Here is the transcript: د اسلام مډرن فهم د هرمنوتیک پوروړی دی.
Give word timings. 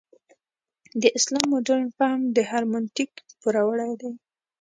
د 1.01 1.03
اسلام 1.17 1.45
مډرن 1.51 1.83
فهم 1.97 2.21
د 2.35 2.37
هرمنوتیک 2.51 3.11
پوروړی 3.39 3.91
دی. 4.01 4.11